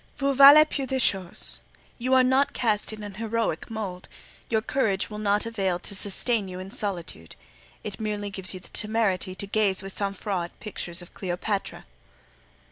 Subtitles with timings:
[0.17, 1.61] Vous valez peu de chose.
[1.99, 4.09] You are not cast in an heroic mould;
[4.49, 7.35] your courage will not avail to sustain you in solitude;
[7.83, 11.85] it merely gives you the temerity to gaze with sang froid at pictures of Cleopatra."